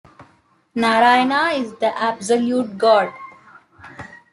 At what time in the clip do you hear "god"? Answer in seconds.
2.75-3.13